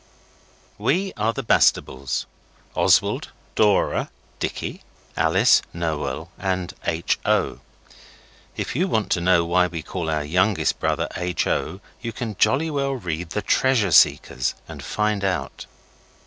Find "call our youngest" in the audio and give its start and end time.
9.83-10.79